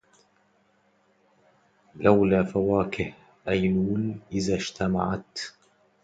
[1.95, 3.13] لولا فواكه
[3.47, 5.39] أيلول إذا اجتمعت